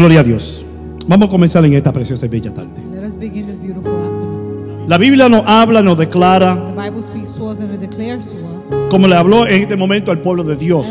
[0.00, 0.64] Gloria a Dios.
[1.08, 2.72] Vamos a comenzar en esta preciosa y bella tarde.
[2.90, 4.86] Let us begin this beautiful afternoon.
[4.88, 8.38] La Biblia nos habla, nos declara, The Bible speaks to us and it declares to
[8.38, 10.86] us, como le habló en este momento al pueblo de Dios.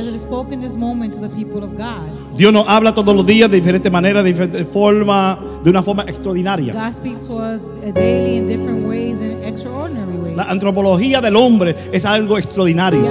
[2.36, 6.04] Dios nos habla todos los días de diferentes maneras, de diferentes formas, de una forma
[6.04, 6.72] extraordinaria.
[6.72, 7.64] God speaks to us
[7.96, 10.36] daily in different ways and extraordinary ways.
[10.38, 13.02] La antropología del hombre es algo extraordinario.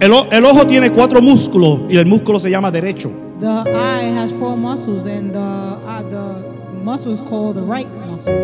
[0.00, 3.10] El, ojo tiene cuatro músculos y el músculo se llama derecho.
[3.40, 8.34] The eye has four muscles, and the uh, the muscle is called the right muscle.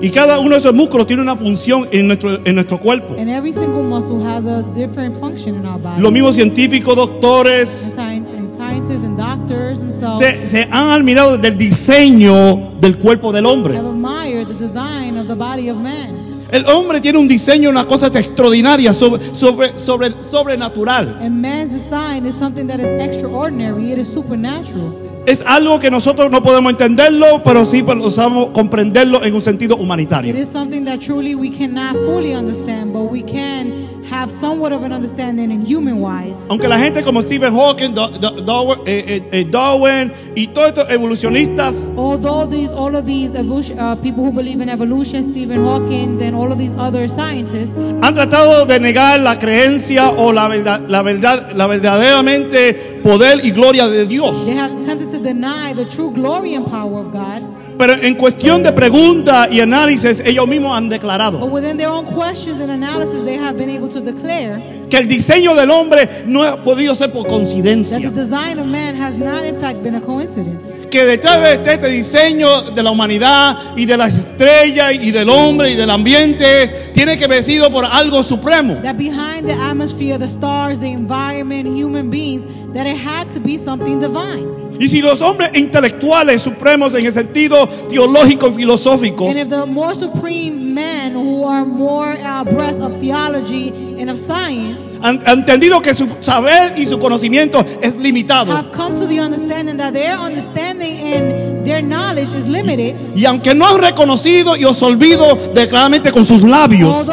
[0.00, 3.14] Y cada uno de esos músculos tiene una función en nuestro, en nuestro cuerpo.
[3.18, 6.00] And every single muscle has a different function in our body.
[6.02, 11.38] Los mismos científicos, And, doctores, sci- and scientists and doctors themselves se, se han admirado
[11.38, 13.76] del diseño del cuerpo del hombre.
[13.76, 16.23] have admired the design of the body of man.
[16.50, 21.18] El hombre tiene un diseño, una cosa extraordinaria, sobre, sobre, sobre, sobrenatural.
[21.20, 23.92] And man's design is something that is extraordinary.
[23.92, 24.92] It is supernatural.
[25.26, 29.80] Es algo que nosotros no podemos entenderlo, pero sí podemos comprenderlo en un sentido It
[29.80, 30.36] humanitario.
[30.36, 33.72] is something that truly we cannot fully understand, but we can
[34.10, 36.46] have somewhat of an understanding in human wise.
[36.50, 40.68] Aunque la gente como Stephen Hawking, Do- Do- Darwin, eh, eh, eh, Darwin y todos
[40.68, 46.20] estos evolucionistas Although these, all of these uh, people who believe in evolution, Stephen Hawking
[46.22, 50.82] and all of these other scientists, han tratado de negar la creencia o la verdad,
[50.88, 54.46] la verdad, la verdaderamente poder y gloria de Dios.
[54.46, 57.42] they have attempted to deny the true glory and power of God.
[57.78, 62.04] Pero en cuestión de pregunta y análisis, ellos mismos han declarado But within their own
[62.04, 66.42] questions and analysis, they have been able to declare que el diseño del hombre no
[66.44, 67.98] ha podido ser por that coincidencia.
[67.98, 70.76] the design of man has not, in fact, been a coincidence.
[70.90, 75.72] Que detrás de este diseño de la humanidad y de las estrellas y del hombre
[75.72, 78.74] y del ambiente tiene que haber sido por algo supremo.
[78.82, 83.58] That behind the atmosphere, the stars, the environment, human beings, that it had to be
[83.58, 84.63] something divine.
[84.78, 89.66] Y si los hombres intelectuales supremos en el sentido teológico y filosófico And if the
[89.66, 95.94] more supreme men who are more abreast of theology and of science han, entendido que
[95.94, 98.52] su saber y su conocimiento es limitado.
[98.52, 103.54] have come to the understanding that their understanding and their knowledge is limited, Y aunque
[103.54, 107.06] no han reconocido y absolvido claramente con sus labios,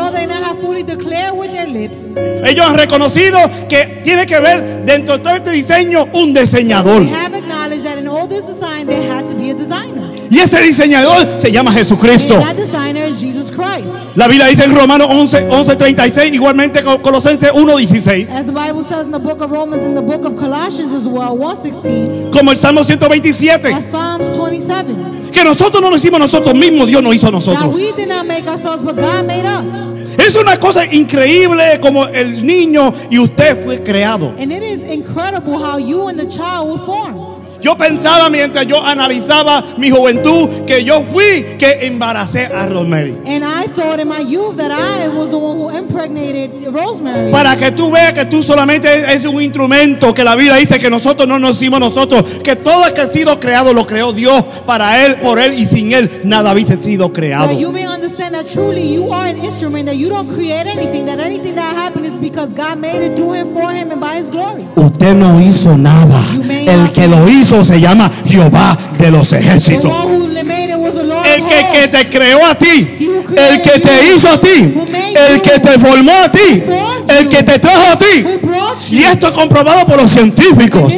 [2.46, 7.04] ellos han reconocido que tiene que ver dentro de todo este diseño un diseñador.
[7.04, 10.12] they have acknowledged that in all this design there had to be a designer.
[10.32, 12.42] Y ese diseñador se llama Jesucristo.
[14.16, 19.06] La Biblia dice en Romanos 11, 11:36, igualmente con Colosenses 1:16, As the Bible says
[19.06, 22.58] in the book of Romans, in the book of Colossians as well, 116, como el
[22.58, 24.96] Salmo 127, as Psalms 27.
[25.34, 27.76] que nosotros no lo hicimos nosotros mismos, Dios nos hizo a nosotros.
[30.18, 34.34] Es una cosa increíble como el niño y usted fue creado.
[34.40, 37.42] And it is incredible how you and the child were formed.
[37.62, 43.16] Yo pensaba mientras yo analizaba mi juventud que yo fui que embaracé a Rosemary.
[43.26, 47.32] And I thought in my youth that I was the one who impregnated Rosemary.
[47.32, 50.90] Para que tú veas que tú solamente es un instrumento, que la Biblia dice que
[50.90, 54.44] nosotros no nos hicimos nosotros, que todo el que ha sido creado lo creó Dios
[54.66, 57.52] para Él, por Él y sin Él nada hubiese sido so creado.
[57.60, 61.20] you may understand that truly you are an instrument, that you don't create anything, that
[61.20, 64.30] anything that happened is because God made it through him, for him, and by his
[64.30, 64.64] glory.
[64.76, 66.22] Usted no hizo nada.
[66.66, 69.92] El que lo hizo se llama Jehová de los ejércitos.
[71.26, 72.98] El que, que te creó a ti,
[73.38, 74.74] el que te hizo a ti,
[75.16, 76.64] el que te formó a ti,
[77.20, 78.26] el que te trajo a ti.
[78.92, 80.92] Y esto es comprobado por los científicos.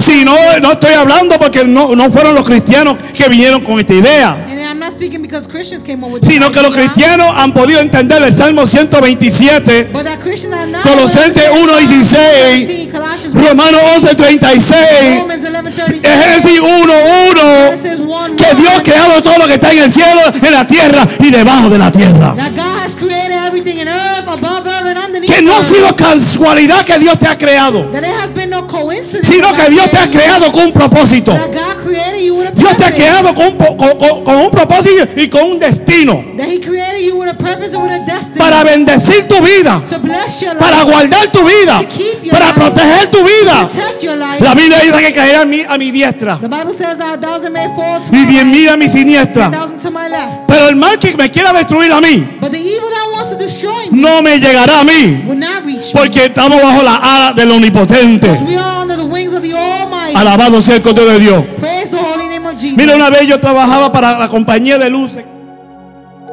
[0.00, 3.94] Si no, no estoy hablando porque no, no fueron los cristianos que vinieron con esta
[3.94, 4.45] idea,
[6.22, 10.82] sino que los cristianos han podido entender el Salmo 127, But that Christians are not
[10.82, 16.02] Colosenses 1:16, Colossians Romanos 11:36, Romans 11:36.
[16.02, 20.52] Génesis 1:1, Genesis 1 que Dios creado todo lo que está en el cielo, en
[20.52, 22.34] la tierra y debajo de la tierra.
[25.26, 27.90] Que no ha sido casualidad que Dios te ha creado,
[29.22, 31.32] sino que Dios te ha creado con un propósito.
[32.54, 35.58] Dios te ha creado con, un po- con- con- con un propósito y con un
[35.58, 36.22] destino
[38.38, 39.80] para bendecir tu vida,
[40.58, 41.78] para guardar tu vida,
[42.30, 43.68] para proteger tu vida.
[44.40, 46.38] La Biblia dice que caerá a mi, a mi diestra
[48.12, 49.48] y right, mil a mi siniestra.
[50.46, 52.26] Pero el mal que me quiera destruir a mí
[53.92, 55.22] No me llegará a mí
[55.92, 58.28] porque estamos bajo la ala del omnipotente.
[60.14, 61.44] Alabado sea el Cordero de Dios.
[62.76, 65.24] Mira, una vez yo trabajaba para la compañía de luces.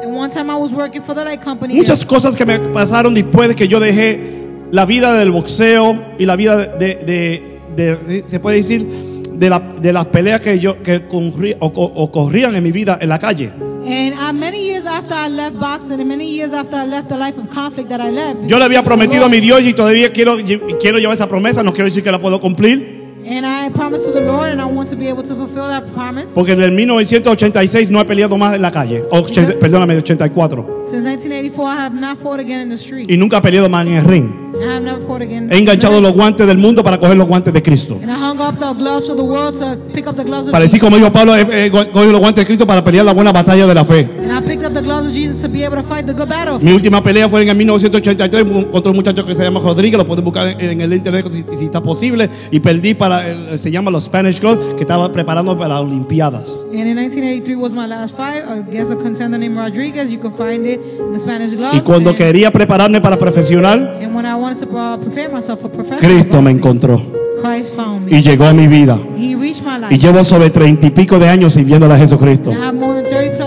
[0.03, 1.73] And one time I was working for the light company.
[1.75, 4.41] Muchas cosas que me pasaron después de que yo dejé
[4.71, 8.85] la vida del boxeo y la vida de, de- de- se puede decir,
[9.33, 13.19] de, la- de las peleas que yo que oco- ocurrían en mi vida en la
[13.19, 13.51] calle.
[13.85, 17.37] And many years after I left boxing, and many years after I left the life
[17.37, 20.37] of conflict that I left, Yo le había prometido a mi Dios y todavía quiero,
[20.79, 24.11] quiero llevar esa promesa, no quiero decir que la puedo cumplir, and I promised to
[24.11, 26.31] the Lord, and I want to be able to fulfill that promise.
[26.33, 31.03] porque desde el 1986 no he peleado más en la calle, Ochen- perdóname, 84, Since
[31.07, 33.09] 1984, I have not fought again in the street.
[33.09, 34.33] y nunca he peleado más en el ring.
[34.55, 35.49] I have never fought again.
[35.51, 37.97] He enganchado los guantes del mundo para coger los guantes de Cristo.
[38.01, 40.53] And I hung up the gloves of the world to pick up the gloves of
[40.55, 40.79] Jesus.
[40.79, 43.65] como dijo Pablo, he, he cogido los guantes de Cristo para pelear la buena batalla
[43.65, 44.01] de la fe.
[44.21, 46.29] And I picked up the gloves of Jesus to be able to fight the good
[46.29, 46.59] battle.
[46.61, 50.05] Mi última pelea fue en el 1983 contra un muchacho que se llama Rodríguez, lo
[50.05, 53.12] pueden buscar en, en el internet si, si está posible, y perdí para,
[53.57, 56.65] se llama los Spanish Club, que estaba preparando para las Olimpiadas.
[56.71, 60.09] And in 1983 was my last fight against a contender named Rodriguez.
[60.11, 61.75] You can find it in the Spanish gloves.
[61.77, 65.69] Y cuando and, quería prepararme para profesional, and when I wanted to prepare myself for
[65.71, 67.01] professional Cristo me encontró
[67.41, 68.17] Christ found me.
[68.17, 68.97] y llegó a mi vida.
[69.17, 69.97] He reached my Y life.
[69.97, 72.51] llevo sobre treinta y pico de años sirviéndole a Jesucristo.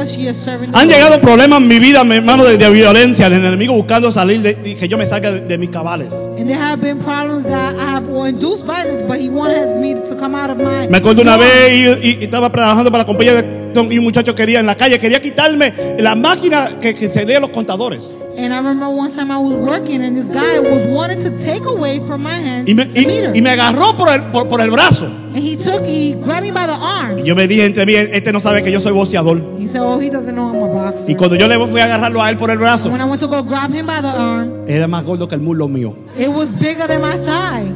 [0.06, 2.05] I have more than 30 plus years serving the Han llegado problemas en mi vida,
[2.05, 5.32] mi hermano, de, de violencia, el enemigo buscando salir de, y que yo me salga
[5.32, 6.12] de, de mis cabales.
[6.38, 9.94] And there have been problems that I have or induced violence, but he wanted me
[9.94, 10.88] to come out of my.
[10.88, 14.34] Me acuerdo una vez y, y- y estaba trabajando para la compañía de un muchacho
[14.34, 18.14] quería en la calle, quería quitarme la máquina que, que se lee los contadores.
[18.38, 21.64] And I remember one time I was working and this guy was wanting to take
[21.64, 23.31] away from my hands Y me, the meter.
[23.34, 25.06] y, y me agarró por el, por, por el brazo.
[25.06, 27.19] and he took, he grabbed me by the arm.
[27.19, 29.43] Y yo me dije entre mí, este no sabe que yo soy boxeador.
[29.58, 31.11] He said, oh, he doesn't know I'm a boxer.
[31.11, 33.20] Y cuando yo le fui a agarrarlo a él por el brazo, when I went
[33.20, 35.94] to go grab him by the arm, era más gordo que el muslo mío.
[36.19, 37.72] it was bigger than my thigh.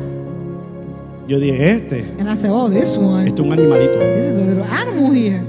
[1.27, 3.99] Yo dije, este, And I said, oh, this one, este es un animalito.
[3.99, 5.43] this is a little animal here.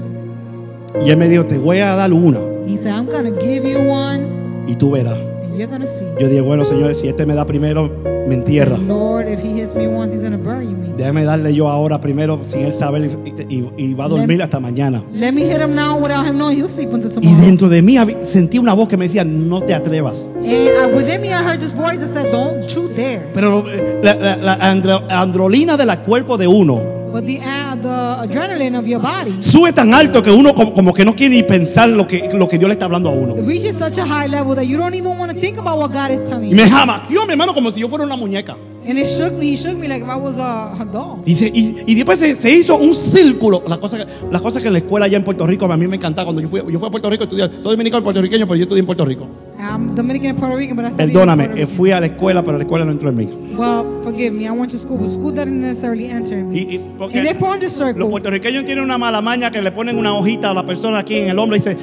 [1.04, 3.78] Y él me dijo, te voy a dar una He said, I'm to give you
[3.90, 4.26] one
[4.66, 5.18] y tú verás.
[5.42, 6.04] and you're to see.
[6.20, 7.90] Yo dije, bueno, señor, si este me da primero,
[8.26, 8.78] me entierra.
[8.78, 10.88] Lord, if he hits me once, he's bury me.
[10.96, 14.60] Déjame darle yo ahora primero sin él saber y, y- y va a dormir hasta
[14.60, 15.02] mañana.
[15.12, 17.44] Let me hit him now without him knowing he'll sleep until Y tomorrow.
[17.44, 20.26] dentro de mí habí- sentí una voz que me decía, no te atrevas.
[20.36, 23.26] And uh, within me, I heard this voice that said, Don't you dare.
[23.34, 26.80] Pero eh, la, la- la andro- androlina del cuerpo de uno
[27.12, 30.92] But the, uh, the adrenaline of your body sube tan alto que uno como, como
[30.94, 33.36] que no quiere ni pensar lo que, lo que Dios le está hablando a uno.
[33.36, 35.90] it reaches such a high level that you don't even want to think about what
[35.92, 36.56] God is telling Y you.
[36.56, 38.56] me jamaqueó, mi hermano, como si yo fuera una muñeca.
[38.84, 39.46] And it shook me.
[39.52, 41.22] He shook me like if I was a, a doll.
[41.24, 43.62] Y, se- y- y después se, se hizo un círculo.
[43.68, 45.86] La cosa, que- la cosa que en la escuela allá en Puerto Rico a mí
[45.86, 46.26] me encantaba.
[46.26, 47.50] Cuando yo fui, yo fui a Puerto Rico a estudiar.
[47.60, 49.28] Soy dominicano puertorriqueño, pero yo estudié en Puerto Rico.
[49.60, 51.72] I'm Dominican and Puerto Rican, but I studied Perdóname, Puerto Rico.
[51.76, 53.28] fui a la escuela, pero la escuela no entró en mí.
[53.56, 54.46] Well, forgive me.
[54.46, 56.58] I went to school, but school didn't necessarily me.
[56.58, 58.06] Y, y porque And they formed a los circle.
[58.06, 61.28] puertorriqueños tienen una mala maña que le ponen una hojita a la persona aquí en
[61.28, 61.76] el hombro y dice,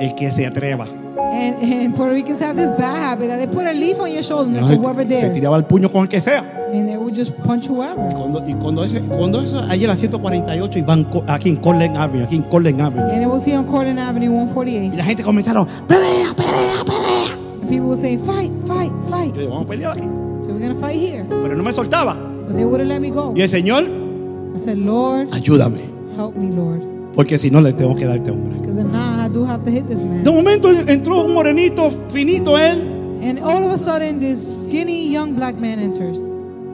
[0.00, 0.86] el que se atreva.
[1.32, 4.22] And, and Puerto Ricans have this bad habit that they put a leaf on your
[4.22, 5.32] shoulder say, whoever se dares.
[5.32, 6.44] tiraba el puño con el que sea.
[6.72, 7.96] And they would just punch whoever.
[8.14, 11.96] Cuando, y cuando, ese, cuando eso, ayer a 148 y van co- aquí en Cortland
[11.96, 13.10] Avenue, aquí en Cortland Avenue.
[13.12, 14.96] And it was here on Cortland Avenue, Y 148.
[14.96, 17.60] la gente comenzaron, pelea, pelea, pelea.
[17.62, 19.34] And people would say, fight, fight, fight.
[19.34, 20.04] Yo digo, vamos a pelear aquí.
[20.44, 21.24] So we're going to fight here.
[21.28, 22.14] Pero no me soltaba.
[22.46, 23.32] But they wouldn't let me go.
[23.36, 23.84] Y el Señor,
[24.54, 25.80] I said, Lord, ayúdame.
[26.16, 26.82] help me, Lord.
[27.14, 28.58] Porque si no, le tengo que dar a este hombre.
[28.58, 30.24] Because if not, do have to hit this man.
[30.24, 32.88] De momento entró un morenito finito él
[33.24, 36.28] And all of a sudden, this skinny young black man enters.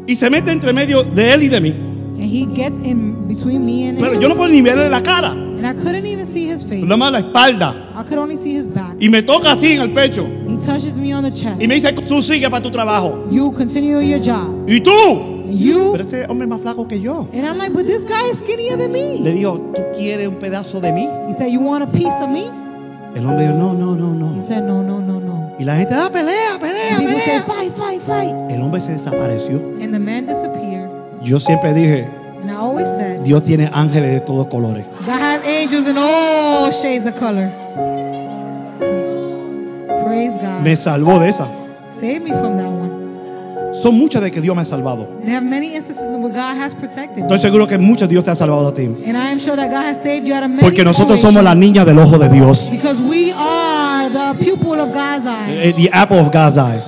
[0.07, 1.71] y se mete entre medio de él y de mí.
[2.19, 4.21] And he gets in between me and Pero him.
[4.21, 6.83] yo no puedo ni verle la cara, And I couldn't even see his face.
[6.83, 7.75] nada más la espalda.
[7.95, 8.97] I could only see his back.
[8.99, 10.25] Y me toca así en el pecho.
[10.49, 11.61] He touches me on the chest.
[11.61, 13.27] Y me dice, tú sigue para tu trabajo.
[13.31, 14.65] You continue your job.
[14.67, 14.91] ¿Y tú?
[15.49, 15.93] You.
[15.93, 17.27] Pero ese hombre es más flaco que yo.
[17.33, 19.19] And I'm like, but this guy is skinnier than me.
[19.21, 21.09] Le digo, ¿tú quieres un pedazo de mí?
[21.29, 22.47] He said, you want a piece of me?
[23.15, 24.43] El hombre dijo, no, no, no, He no.
[24.43, 25.55] said, no, no, no, no.
[25.59, 27.43] Y la gente, ah, pelea, pelea, And pelea.
[27.43, 28.35] fight, fight, fight.
[28.51, 29.57] El hombre se desapareció.
[29.83, 30.89] And the man disappeared.
[31.23, 32.07] Yo siempre dije,
[32.41, 34.85] And I always said, Dios tiene ángeles de todos colores.
[35.05, 37.51] God has angels in all shades of color.
[40.05, 40.63] Praise God.
[40.63, 41.47] Me salvó de esa.
[41.99, 42.98] Save me from that one.
[43.73, 45.03] Son muchas de que Dios me ha salvado.
[45.19, 47.23] And there are many instances where God has protected me.
[47.23, 48.85] Estoy seguro que muchos Dios te ha salvado a ti.
[48.87, 51.43] And I am sure that God has saved you out of many Porque nosotros somos
[51.43, 51.61] la situations.
[51.61, 52.69] niña del ojo de Dios.
[52.71, 54.29] Because we are the.
[55.51, 56.83] Eh, apple of God's eye.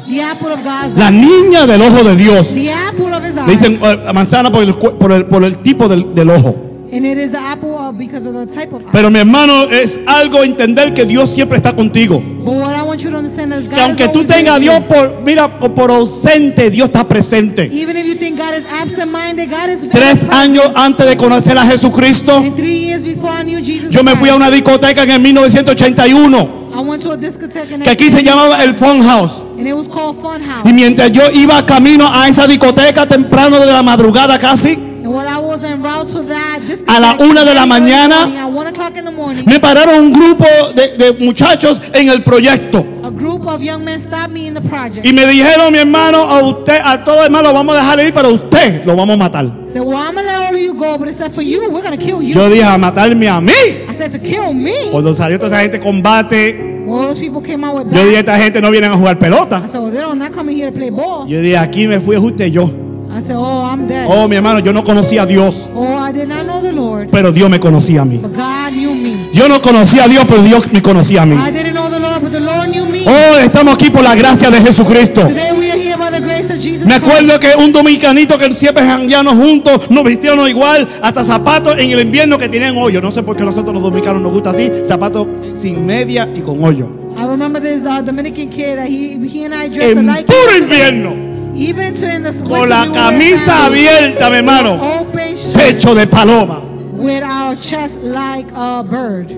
[0.97, 2.53] La niña del ojo de Dios.
[2.53, 6.70] Le dicen eh, manzana por el, por el, por el tipo del, del ojo.
[6.93, 8.91] And it is the apple of because of the type of eye.
[8.91, 12.21] Pero mi hermano, es algo entender que Dios siempre está contigo.
[12.45, 14.59] But what I want you to understand is God Que aunque is tú tengas a
[14.59, 17.71] Dios por, mira, por ausente, Dios está presente.
[17.73, 21.57] Even if you think God is absent-minded, God is very Tres años antes de conocer
[21.57, 25.05] a Jesucristo, And three years before I knew Jesus yo me fui a una discoteca
[25.05, 26.61] en el 1981.
[26.73, 29.43] I went to a discotheque que aquí se llamaba el Fun House.
[29.59, 30.69] and it was called Fun House.
[30.69, 34.90] Y mientras yo iba camino a esa discoteca temprano de la madrugada casi,
[36.87, 38.49] A la una de la mañana,
[39.47, 42.85] me pararon un grupo de, de muchachos en el proyecto.
[43.03, 45.05] a group of young men stopped me in the project.
[45.05, 48.15] Y me dijeron, mi hermano, a usted, a los demás lo vamos a dejar ir,
[48.15, 49.47] pero a usted lo vamos a matar.
[52.33, 53.53] Yo dije, a matarme a mí.
[53.89, 54.91] I said, to kill me.
[54.91, 59.63] Cuando salió toda esa gente combate, yo dije, esta gente no vienen a jugar pelota.
[61.29, 62.90] Yo dije, aquí me fui usted yo.
[63.13, 64.07] I said, oh, I'm dead.
[64.09, 67.09] Oh, mi hermano, yo no conocía a Dios, Oh, I did not know the Lord,
[67.11, 68.19] pero Dios me conocía a mí.
[68.19, 69.17] but God knew me.
[69.33, 71.35] Yo no conocía a Dios, pero Dios me conocía a mí.
[71.37, 73.05] I didn't know the Lord, but the Lord knew me.
[73.09, 75.23] Oh, estamos aquí por la gracia de Jesucristo.
[75.23, 77.07] Today we are here by the grace of Jesus Me Christ.
[77.07, 82.01] acuerdo que un dominicanito que siempre jangueanos juntos, nos vistieron igual, hasta zapatos en el
[82.01, 83.01] invierno que tienen hoyo.
[83.03, 85.27] No sé por qué nosotros los dominicanos nos gusta así, zapatos
[85.57, 86.89] sin media y con hoyo.
[87.19, 90.27] I remember this uh, Dominican kid that he, he and I dressed En alike.
[90.27, 91.13] puro invierno,
[92.49, 95.05] Con la camisa abierta, mi hermano,
[95.55, 96.63] pecho de paloma.
[96.95, 99.31] with our chest like a bird.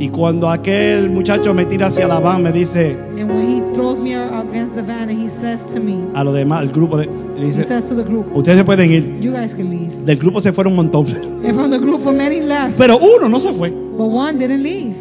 [0.00, 3.98] Y cuando aquel muchacho me tira hacia la van, me dice And when he throws
[3.98, 7.06] me against the van and he says to me, a los demás, el grupo le,
[7.36, 9.20] dice, says to the group, ustedes se pueden ir.
[9.20, 9.92] you guys can leave.
[10.06, 11.04] Del grupo se fueron un montón.
[11.44, 13.70] And from the group of many left, Pero uno no se fue.
[13.70, 14.94] but one didn't leave.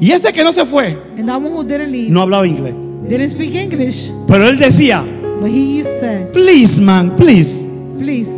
[0.00, 2.74] Y ese que no se fue, And that one who didn't leave no hablaba inglés.
[3.08, 5.02] Didn't speak English, Pero él decía,
[5.40, 7.68] but he said, please man, please,
[7.98, 8.30] please,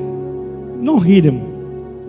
[0.81, 1.41] no hit him.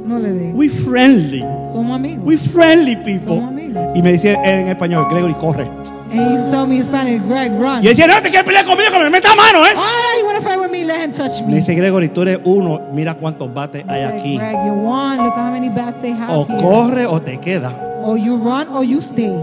[0.05, 0.51] no le dé.
[0.53, 1.41] We friendly.
[1.73, 2.23] Somos amigos.
[2.25, 3.37] We friendly people.
[3.37, 3.83] Somos amigos.
[3.95, 5.67] Y me decía él en español, Gregory, corre.
[6.09, 7.83] And he tell me in Spanish, Greg, run.
[7.83, 9.71] Y decía, no, te quieres pelear conmigo, que me meta mano, ¿eh?
[9.75, 10.85] Oh, you want to fight with me?
[10.85, 11.53] Let him touch Me me.
[11.55, 14.37] dice, Gregory, tú eres uno, mira cuántos bates hay aquí.
[14.37, 15.17] Greg, you won.
[15.25, 16.57] Look how many bats they have O here.
[16.61, 17.73] corre o te queda.
[18.03, 19.33] Or you run or you stay.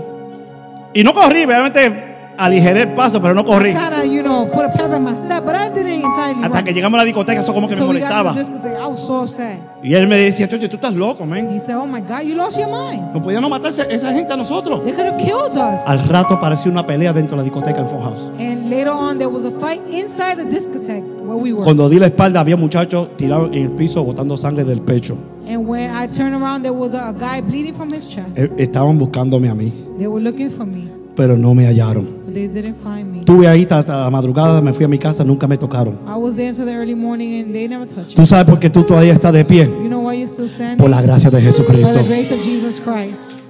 [0.95, 3.75] Y no corrí, realmente aligeré el paso, pero no corrí.
[4.05, 6.99] You know, put a pep in my step, but I didn't entirely Hasta que llegamos
[6.99, 8.35] a la discoteca, eso como que me so we got to molestaba.
[8.35, 8.77] the discotheque.
[8.81, 9.59] I was so upset.
[9.83, 11.51] Y él me decía, Chocho, tú estás loco, man.
[11.53, 13.13] He said, oh my God, you lost your mind.
[13.13, 14.83] No podían matarse esa gente a nosotros.
[14.83, 15.81] They could have killed us.
[15.87, 18.31] Al rato apareció una pelea dentro de la discoteca en House.
[18.39, 21.63] And later on, there was a fight inside the discotheque where we were.
[21.65, 25.17] Cuando di la espalda, había muchachos tirados en el piso botando sangre del pecho.
[25.47, 28.39] And when I turned around, there was a, a guy bleeding from his chest.
[28.39, 32.24] Eh, Estaban buscándome a mí, They were looking for me, pero no me hallaron.
[32.35, 33.19] They didn't find me.
[33.21, 35.95] Estuve ahí hasta la madrugada, me fui a mi casa, nunca me tocaron.
[36.07, 38.15] I was there until the early morning and they never touched me.
[38.15, 39.65] ¿Tú sabes por qué tú todavía estás de pie?
[39.67, 40.77] You know why you're still standing?
[40.79, 41.95] Por la gracia de By Jesucristo.
[41.95, 43.41] the grace of Jesus Christ.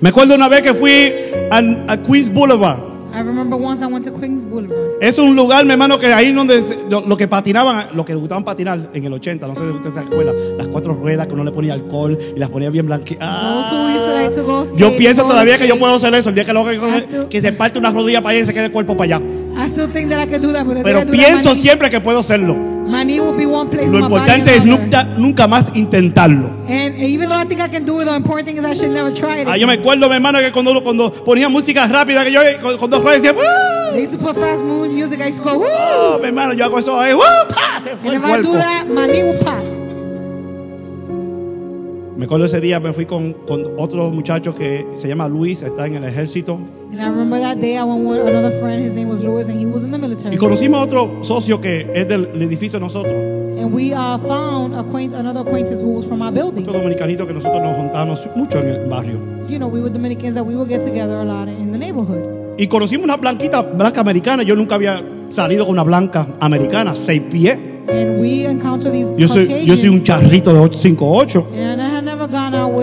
[0.00, 1.12] Me acuerdo una vez que fui
[1.50, 1.58] a,
[1.92, 2.91] a Queens Boulevard.
[3.22, 4.76] I remember once I went to Queens Boulevard.
[5.00, 6.60] Es un lugar, mi hermano, que ahí donde
[6.90, 9.92] lo, lo que patinaban, lo que gustaban patinar en el 80, no sé si usted
[9.92, 13.28] se acuerda, las cuatro ruedas que uno le ponía alcohol y las ponía bien blanquitas.
[13.68, 16.30] Skate, Yo pienso todavía que yo puedo hacer eso.
[16.30, 18.52] El día que, lo que, still- que se parte una rodilla para allá y se
[18.54, 19.24] quede el cuerpo para allá.
[19.54, 22.18] I still think that I could do that, but if Pero pienso siempre que puedo
[22.18, 22.71] hacerlo.
[23.04, 23.88] Knee will be one place.
[23.88, 26.48] Lo importante es nunca, nunca más intentarlo.
[26.68, 28.92] And even though I think I can do it, the important thing is I should
[28.92, 29.48] never try it.
[29.48, 32.40] Ah, yo me acuerdo, mi hermano, que cuando, cuando ponía música rápida, que yo
[32.88, 33.34] dos ruedas decía.
[33.92, 35.20] They used to put fast moving music.
[35.20, 35.66] I used to go, woo!
[35.68, 37.20] Oh, mi hermano, yo hago eso ahí, ¡uh!
[37.48, 37.80] ¡pa!
[37.84, 38.58] Se fue And el if I do cuerpo.
[38.58, 39.81] that, my knee will pop.
[42.22, 45.88] Me acuerdo ese día, me fui con, con otro muchacho que se llama Luis, está
[45.88, 46.56] en el ejército.
[46.92, 48.80] And I remember that day I went with another friend.
[48.80, 50.36] His name was and he was in the military.
[50.36, 53.12] Y conocimos a otro socio que es del, edificio de nosotros.
[53.12, 56.62] And we uh, found acquaint- another acquaintance who was from our building.
[56.62, 59.18] Otro dominicanito que nosotros nos juntábamos mucho en el barrio.
[59.48, 62.22] You know, we were Dominicans that we would get together a lot in the neighborhood.
[62.56, 64.44] Y conocimos una blanquita, blanca americana.
[64.44, 67.58] Yo nunca había salido con una blanca americana, seis pies.
[67.88, 71.48] And we encountered these Yo soy, yo soy un charrito de 858.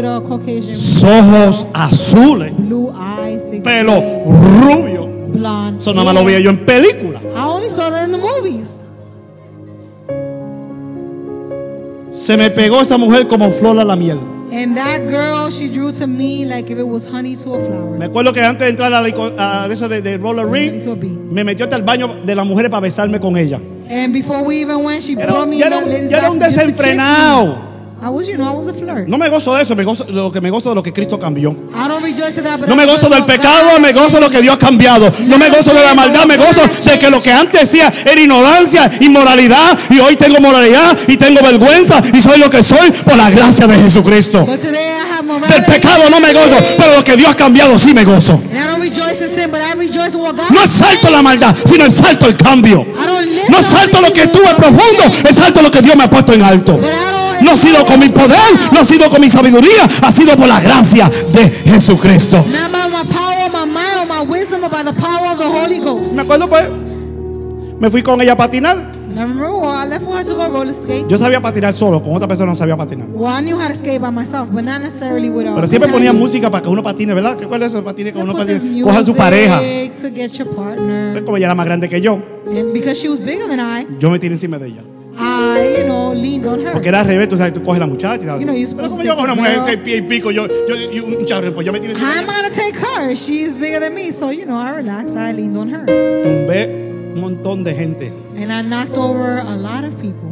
[0.05, 5.07] Ojos azules, Blue eyes, six pelo rubio.
[5.27, 5.79] blonde.
[5.79, 7.19] Eso nada más lo veía yo en película.
[7.35, 8.75] I only saw that in the movies.
[12.11, 14.19] Se me pegó esa mujer como flor a la miel.
[14.51, 17.97] And that girl, she drew to me like if it was honey to a flower.
[17.99, 20.81] Me acuerdo que antes de entrar a, la, a eso de, de roller ring,
[21.31, 23.59] me metió hasta el baño de las mujeres para besarme con ella.
[23.89, 26.39] And before we even went, she brought un- me in era un- yo era un
[26.39, 27.68] desenfrenado.
[28.01, 29.09] I was, you know, I was a flirt.
[29.09, 31.19] No me gozo de eso, me gozo lo que me gozo de lo que Cristo
[31.19, 31.51] cambió.
[31.51, 33.79] I don't rejoice in that, but No me gozo del pecado, God.
[33.81, 35.11] me gozo de lo que Dios ha cambiado.
[35.27, 38.21] No me gozo de la maldad, me gozo de que lo que antes hacía era
[38.21, 43.17] ignorancia, inmoralidad, y hoy tengo moralidad y tengo vergüenza y soy lo que soy por
[43.17, 44.45] la gracia de Jesucristo.
[44.45, 47.77] But today I have Del pecado no me gozo, pero lo que Dios ha cambiado
[47.77, 48.33] sí me gozo.
[48.33, 51.09] And I don't rejoice in sin, but I rejoice in what God No es salto
[51.09, 52.85] la maldad, sino el salto el cambio.
[53.49, 56.33] No in salto lo que estuve profundo, es salto lo que Dios me ha puesto
[56.33, 56.79] en alto.
[57.49, 60.47] No ha sido con mi poder, no ha sido con mi sabiduría, ha sido por
[60.47, 62.45] la gracia de Jesucristo.
[66.13, 66.69] Me acuerdo pues,
[67.79, 68.93] me fui con ella a patinar.
[71.07, 73.07] Yo sabía patinar solo, con otra persona no sabía patinar.
[73.13, 75.55] Well, I knew how to skate by myself, but not necessarily with a.
[75.55, 77.35] Pero siempre ponía música para que uno patine, ¿verdad?
[77.35, 77.83] ¿Qué cuál es eso?
[77.83, 78.83] Patine que uno patine.
[78.83, 79.59] Coja a su pareja.
[79.59, 81.13] to get your partner.
[81.13, 83.87] Pues como ella era más grande que yo, And because she was bigger than I,
[83.99, 84.83] yo me tiré encima de ella.
[85.19, 86.71] I, you know, leaned on her.
[86.71, 88.37] Porque era al revés, tú sabes, tú coges la muchacha.
[88.37, 90.31] You know, you're Pero como to yo cojo una mujer de seis pies y pico,
[90.31, 92.41] yo, yo, y un charro, pues yo me tiré encima How de am I ella.
[92.49, 93.15] gonna take her?
[93.15, 95.15] She's bigger than me, so you know, I relaxed.
[95.17, 98.11] I leaned on her, Tumbé un montón de gente.
[98.37, 100.29] and I knocked over a lot of people.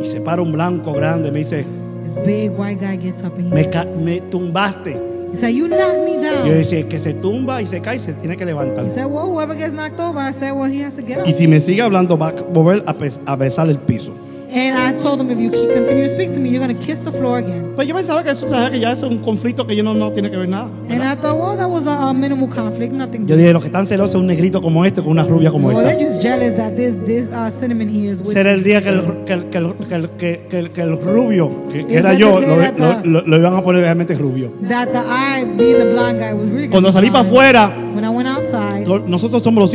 [0.00, 1.64] Y se para un blanco grande, me dice,
[2.04, 4.96] This big white guy gets up and he me, says, me tumbaste.
[5.30, 7.98] he said, "You knocked me Y yo down." decía, que se tumba y se cae,
[7.98, 8.86] se tiene que levantar.
[8.86, 11.26] He said, "Well, whoever gets knocked over," I said, "Well, he has to get up."
[11.26, 12.82] Y si me sigue hablando, va a volver
[13.26, 14.14] a besar el piso.
[14.50, 17.00] And I told him, "If you keep- continue to speak to me, you're gonna kiss
[17.02, 18.46] the floor again." Pues yo pensaba que eso,
[18.80, 20.70] ya es un conflicto que yo no, no tiene que ver nada.
[20.88, 23.26] And I thought, well, that was a, a minimal conflict, nothing.
[23.26, 25.76] Yo dije, los que están celosos un negrito como este, con una rubia como well,
[25.84, 26.04] they're esta.
[26.12, 28.32] just jealous that this this uh, cinnamon here is with.
[28.32, 30.80] Será el día que el, que el, que el, que el, que- que el- que
[30.80, 34.50] el rubio, que, era yo, the lo, iban a poner realmente rubio.
[34.66, 36.68] That the eye, being the blind guy, was really.
[36.70, 39.74] Cuando salí para afuera, When I went outside, nosotros somos los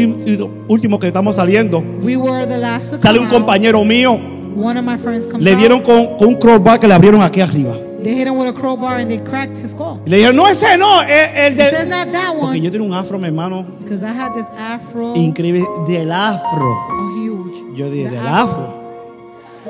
[0.68, 1.84] últimos- que estamos saliendo.
[2.04, 4.20] we were the last to Sale un compañero mío,
[4.56, 5.86] One of my friends comes le dieron out.
[5.86, 7.74] con, con un crowbar que le abrieron aquí arriba.
[8.04, 10.02] They hit him with a crowbar and they cracked his skull.
[10.06, 11.90] Y le dijeron, no, ese no, el He says de...
[11.90, 15.14] not that Porque one yo tenía un afro, mi hermano, because I had this afro,
[15.16, 16.66] increíble, del afro.
[16.92, 17.78] oh, huge.
[17.78, 18.82] Yo dije, The del afro.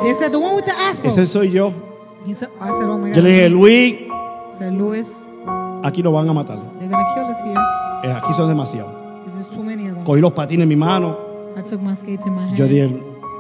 [0.01, 1.07] They said the one with the afro.
[1.09, 1.71] Ese soy yo.
[2.25, 3.23] He said, I said, oh my Yo god.
[3.23, 3.95] le dije, Luis,
[4.57, 5.07] said, Louis,
[5.83, 6.57] aquí lo van a matar.
[6.79, 7.55] they're gonna kill us here.
[8.03, 8.91] Eh, Aquí son demasiados.
[9.25, 10.03] There's just too many of them.
[10.05, 11.17] Cogí los patines en mi mano.
[11.55, 12.57] I took my skates in my hand.
[12.57, 12.89] Yo dije,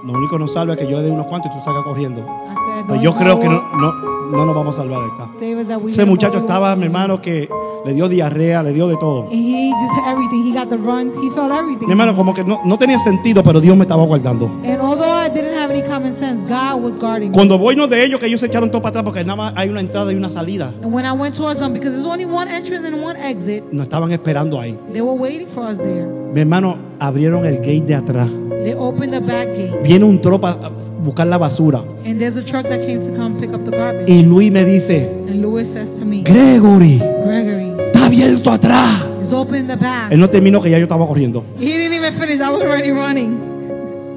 [0.05, 1.83] lo único que nos salva es que yo le dé unos cuantos y tú salgas
[1.83, 2.21] corriendo.
[2.21, 3.93] Said, Pues "The yo creo que no, no,
[4.31, 5.77] no nos vamos a salvar de esta.
[5.77, 7.49] we Ese muchacho estaba, through." mi hermano, que
[7.85, 9.23] le dio diarrea, le dio de todo.
[9.23, 10.43] And he just had everything.
[10.43, 11.15] He got the runs.
[11.15, 11.85] He felt everything.
[11.87, 14.45] Mi hermano, como que no, no tenía sentido, pero Dios me estaba guardando.
[14.63, 17.33] And although I didn't have any common sense, God was guarding me.
[17.33, 19.53] Cuando voy uno de ellos, que ellos se echaron todo para atrás porque nada más
[19.55, 20.73] hay una entrada y una salida.
[20.83, 23.83] And when I went towards them, because there's only one entrance and one exit, Nos
[23.83, 24.77] estaban esperando ahí.
[24.91, 26.05] they were waiting for us there.
[26.33, 28.27] Mi hermano, abrieron el gate de atrás.
[28.63, 30.69] They opened the back gate, Viene un tropa a
[31.03, 31.83] buscar la basura.
[32.05, 34.09] and there's a truck that came to come pick up the garbage.
[34.09, 39.05] Y Luis me dice, And Louis says to me, Gregory, Gregory, está abierto atrás.
[39.19, 40.11] just open the back.
[40.11, 41.43] Él no terminó que ya yo estaba corriendo.
[41.59, 42.39] He didn't even finish.
[42.39, 43.37] I was already running.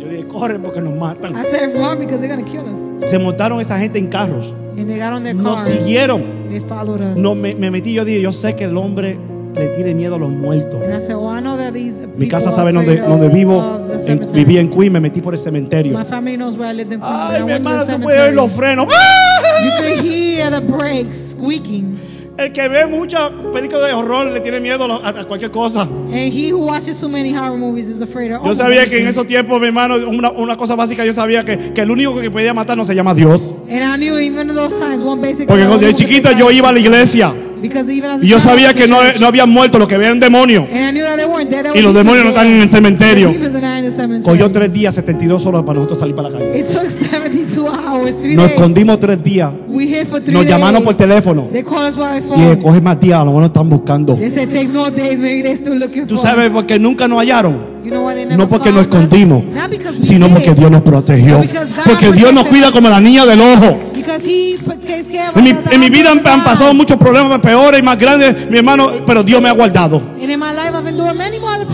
[0.00, 1.35] Yo le dije, corre porque nos matan.
[1.37, 3.11] I said, run because they're gonna kill us.
[3.11, 4.54] Se montaron esa gente en carros.
[4.78, 6.48] And they got on their Nos siguieron.
[6.50, 7.16] They followed us.
[7.16, 9.18] No, me, me metí yo dije, yo sé que el hombre
[9.58, 10.80] le tiene miedo a los muertos.
[12.16, 13.80] Mi casa sabe dónde, dónde vivo.
[14.04, 15.98] the En- viví en Queen, me metí por el cementerio.
[15.98, 18.86] Ay, mi hermano, tú puedes oír los frenos.
[18.86, 21.96] You could hear the brakes squeaking.
[22.38, 25.82] El que ve muchas películas de horror le tiene miedo a, a- cualquier cosa.
[25.84, 29.06] And he who watches too many horror movies is afraid of Yo sabía que en
[29.06, 32.30] esos tiempos, mi hermano, una, una cosa básica, yo sabía que, que el único que
[32.30, 33.54] podía matarnos se llama Dios.
[33.66, 38.98] Times, Porque cuando was chiquita yo iba a la iglesia Y yo sabía que no,
[39.20, 40.66] no habían muerto, lo que veían demonios.
[41.74, 43.34] Y los demonios no están en el cementerio.
[44.22, 46.60] Cogió tres días, 72 horas para nosotros salir para la calle.
[46.60, 49.52] It took 72 hours, three Nos escondimos tres días.
[50.28, 51.48] Nos llamaron por teléfono.
[51.52, 54.18] Y coge más días, a lo mejor están buscando.
[56.08, 56.52] Tú sabes us.
[56.52, 57.76] por qué nunca nos hallaron.
[58.36, 59.44] No porque nos escondimos,
[60.02, 61.42] sino porque Dios nos protegió.
[61.84, 63.86] Porque Dios nos cuida como la niña del ojo.
[64.08, 66.44] He takes care of En mi, en mi vida han, han son.
[66.44, 70.00] pasado muchos problemas peores y más grandes, mi hermano, pero Dios me ha guardado.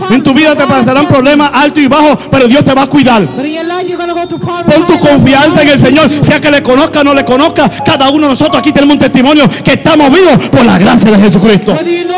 [0.09, 3.23] En tu vida te pasarán problemas altos y bajos, pero Dios te va a cuidar.
[3.25, 5.79] Pon tu confianza en el.
[5.79, 7.69] Señor, sea que le conozca o no le conozca.
[7.83, 11.17] Cada uno de nosotros aquí tenemos un testimonio que estamos vivos por la gracia de
[11.17, 11.73] Jesucristo.
[11.73, 12.13] Que alive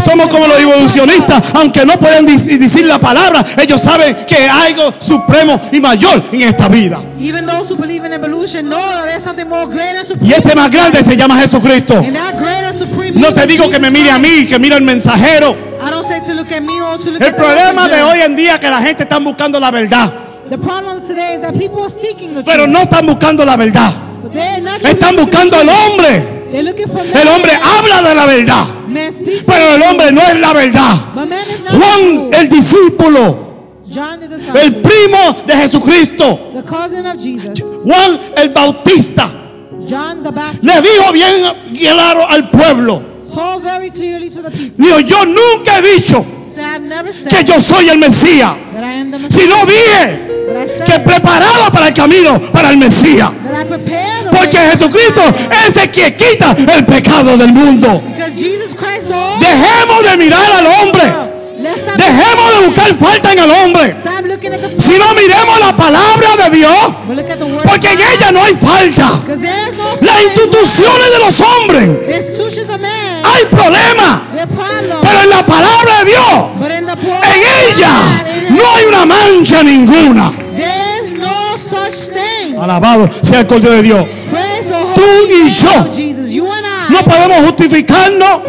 [0.00, 4.94] somos como los evolucionistas, aunque no pueden decir la palabra, ellos saben que hay algo
[4.98, 7.00] supremo y mayor en esta vida.
[7.86, 10.34] Believe in evolution that there's something more great and Y supreme.
[10.36, 11.94] ese más grande se llama Jesucristo.
[11.98, 14.74] And that great and supreme No te digo que me mire a mí, que mire
[14.74, 15.54] al mensajero.
[15.80, 18.02] I don't say to look at me or to look El at the problema de
[18.02, 20.12] hoy en día es que la gente está buscando la verdad,
[20.50, 22.72] The problem today is that people are seeking the pero truth.
[22.72, 23.92] no están buscando la verdad.
[24.22, 25.70] But they're not Están buscando truth.
[25.70, 26.36] hombre.
[26.52, 28.64] El hombre habla de la verdad,
[29.46, 30.94] pero el hombre no es la verdad.
[31.14, 33.55] Juan, el discípulo,
[33.88, 39.30] John the disciple, el primo de Jesucristo, the cousin of Jesus, Juan el Bautista,
[39.88, 43.02] John the Baptist, le dijo bien claro al pueblo.
[43.32, 46.24] told very clearly to the people, Dijo, yo nunca he dicho
[46.56, 49.40] said, I've never said que yo soy el Mesías, that I am the Messiah.
[49.40, 50.36] sino dije
[50.86, 53.30] que preparado para el camino para el Mesías.
[54.32, 58.02] Porque Jesucristo es el que quita el pecado del mundo.
[59.40, 61.15] Dejemos de mirar al hombre.
[62.76, 63.96] Buscar falta en el hombre.
[63.98, 66.94] stop looking at the Si no miremos la palabra de Dios,
[67.64, 69.22] porque en ella no hay falta.
[70.00, 71.90] Las instituciones de los hombres
[73.24, 74.20] hay problemas,
[75.02, 76.44] pero en la palabra de Dios,
[77.22, 77.94] en ella
[78.50, 80.32] no hay una mancha ninguna.
[82.60, 84.06] Alabado sea el Cordero de Dios.
[84.94, 86.15] Tú y yo.
[86.90, 88.40] No podemos justificarnos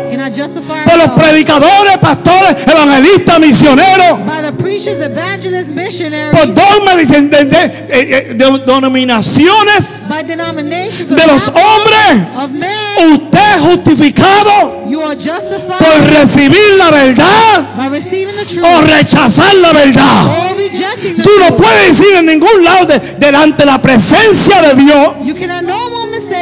[0.85, 4.19] por los predicadores, pastores, evangelistas, misioneros,
[6.31, 10.05] por dogmas dicen, de, de- eh, eh, de denominaciones
[11.15, 12.27] de los hombres.
[13.13, 18.81] Usted es justificado you are justified por recibir la verdad by receiving the truth o
[18.97, 20.23] rechazar la verdad.
[21.23, 25.13] Tú no puedes decir en ningún lado de- delante de la presencia de Dios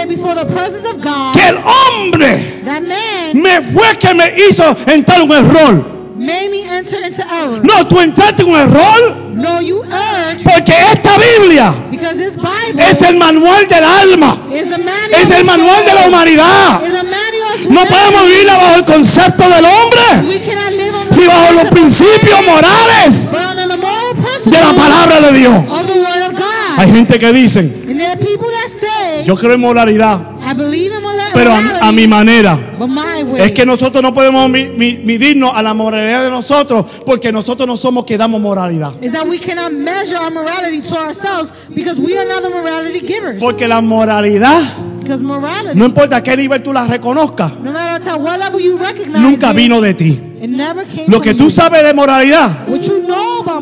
[0.07, 5.95] que el hombre that man me fue que me hizo entrar en un error.
[6.15, 7.59] made me enter into error.
[7.63, 9.17] No, tú entraste en un error.
[9.33, 14.71] No you earned porque esta Biblia because this Bible es el manual del alma, is
[14.71, 16.81] a manual es el manual de la humanidad.
[16.87, 20.95] is a manual of No podemos vivir bajo el concepto del hombre, we cannot live
[20.95, 25.19] on the si bajo los principios morales but under the moral de la principles palabra
[25.19, 25.55] de Dios.
[25.55, 26.45] of the word of God.
[26.77, 27.85] Hay gente que dicen,
[29.25, 32.57] yo creo en moralidad, I believe in moral- pero a, a mi manera.
[32.79, 36.29] but my way Es que nosotros no podemos mi- mi- medirnos a la moralidad de
[36.29, 38.93] nosotros porque nosotros no somos que damos moralidad.
[43.39, 44.61] Porque la moralidad,
[45.01, 48.59] because morality, no importa a qué nivel tú la reconozcas, no matter at what level
[48.61, 50.19] you recognize nunca vino de ti.
[50.41, 51.37] it never came Lo que you.
[51.37, 52.65] tú sabes de moralidad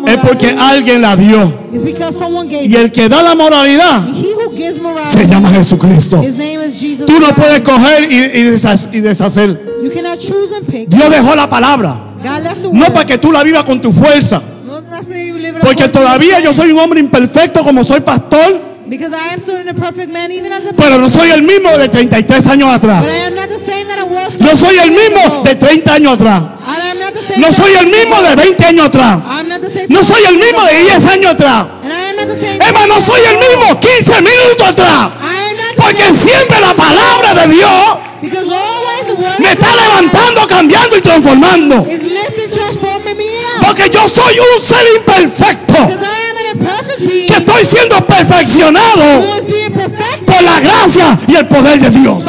[0.07, 1.53] es porque alguien la dio.
[1.73, 4.07] is because someone gave Y el que da la moralidad
[4.55, 6.21] gives morality, se llama Jesucristo.
[6.21, 7.05] his name is Jesus.
[7.05, 9.49] Tú no puedes coger y, y desha- y deshacer.
[9.83, 10.87] You cannot choose and pick.
[10.89, 11.95] Dios dejó la palabra.
[12.23, 14.41] God left the No para que tú la vivas con tu fuerza.
[14.65, 14.79] No,
[15.61, 18.73] Porque todavía yo soy un hombre imperfecto como soy pastor.
[18.85, 21.69] Because I am still a perfect man, even as a Pero no soy el mismo
[21.77, 23.01] de 33 años atrás.
[23.03, 24.39] But I am not the same that I was.
[24.39, 26.43] No soy el 20 years mismo de 30 años atrás.
[26.43, 27.39] I am not the same.
[27.39, 29.21] No soy el mismo de 20 años atrás.
[29.25, 29.87] I'm not the same.
[29.89, 31.67] No soy el mismo de 10 años atrás.
[32.23, 32.59] And I am not the same.
[32.59, 35.09] Es más, no soy el mismo 15 minutos atrás.
[35.75, 37.97] Porque siempre la palabra de Dios
[39.39, 41.85] me está levantando, cambiando y transformando.
[43.61, 45.89] Porque yo soy un ser imperfecto
[47.27, 49.23] que estoy siendo perfeccionado
[50.25, 52.23] por la gracia y el poder de Dios.